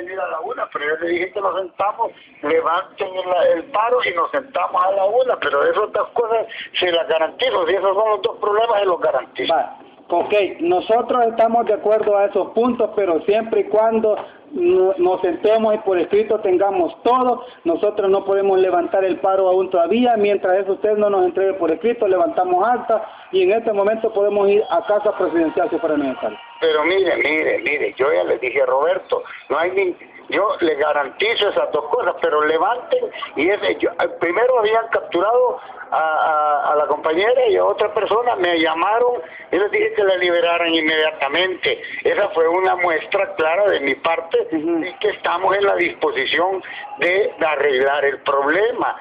[0.00, 2.12] venir a la una, pero yo le dije que nos sentamos,
[2.42, 3.08] levanten
[3.54, 6.46] el, paro y nos sentamos a la una, pero esas dos cosas
[6.78, 9.54] se las garantizo, si esos son los dos problemas, se los garantizo.
[9.54, 9.76] Va.
[10.12, 14.16] Ok, nosotros estamos de acuerdo a esos puntos, pero siempre y cuando
[14.50, 19.70] no- nos sentemos y por escrito tengamos todo, nosotros no podemos levantar el paro aún
[19.70, 24.12] todavía, mientras eso usted no nos entregue por escrito, levantamos acta y en este momento
[24.12, 26.38] podemos ir a casa presidencial si fuera necesario.
[26.60, 29.96] Pero mire, mire, mire, yo ya le dije Roberto, no hay ni,
[30.28, 33.00] yo le garantizo esas dos cosas, pero levanten
[33.36, 35.58] y ese, yo- primero habían capturado
[35.90, 40.04] a, a- a la compañera y a otra persona, me llamaron y les dije que
[40.04, 41.80] la liberaran inmediatamente.
[42.04, 44.84] Esa fue una muestra clara de mi parte Ujú.
[44.84, 46.62] y que estamos en la disposición
[46.98, 48.96] de arreglar el problema.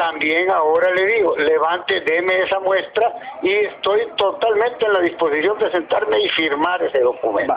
[0.00, 5.70] También ahora le digo, levante, deme esa muestra y estoy totalmente en la disposición de
[5.70, 7.52] sentarme y firmar ese documento.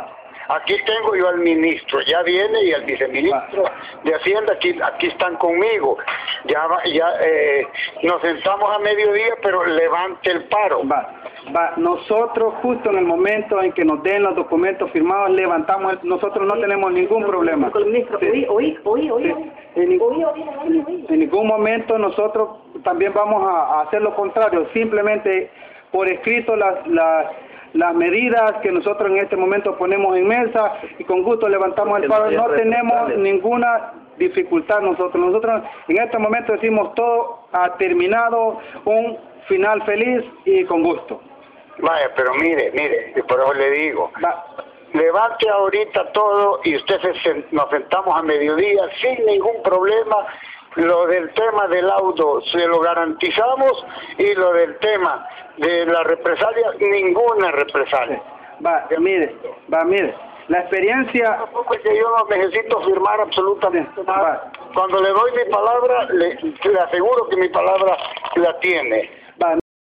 [0.50, 3.64] Aquí tengo yo al ministro, ya viene y al viceministro
[4.04, 5.98] de Hacienda, aquí, aquí están conmigo.
[6.46, 7.68] Ya, va- ya eh,
[8.04, 10.82] nos sentamos a mediodía, pero levante el paro.
[10.88, 11.22] Va,
[11.56, 16.00] va, nosotros justo en el momento en que nos den los documentos firmados, levantamos, el-
[16.10, 17.72] nosotros no tenemos ningún problema.
[17.74, 18.26] Ministro, Sí.
[18.28, 19.32] oí, oí, oí, oí, Sí.
[19.32, 19.52] oí.
[19.76, 21.06] En, ningún- Oí, oí, oí, oí.
[21.10, 22.50] en ningún momento nosotros
[22.84, 25.50] también vamos a, a hacer lo contrario, simplemente
[25.92, 27.28] por escrito las, las,
[27.74, 32.08] las medidas que nosotros en este momento ponemos en mesa y con gusto levantamos el
[32.08, 32.32] paro.
[32.32, 35.16] No tenemos ninguna dificultad nosotros.
[35.16, 41.22] Nosotros en este momento decimos todo ha terminado, un final feliz y con gusto.
[41.80, 44.46] Vaya, pero mire, mire, y por eso le digo, Va,
[44.94, 50.18] levante ahorita todo y usted se nos sentamos a mediodía sin ningún problema.
[50.76, 53.86] Lo del tema del auto se lo garantizamos
[54.18, 58.22] y lo del tema de la represalia, ninguna represalia.
[58.66, 59.36] va, mire,
[59.72, 60.16] va, mire,
[60.48, 64.22] la experiencia Tampoco es que yo no necesito firmar absolutamente Sí, nada.
[64.22, 64.52] va.
[64.74, 67.96] Cuando le doy mi palabra, le, le aseguro que mi palabra
[68.36, 69.10] la tiene.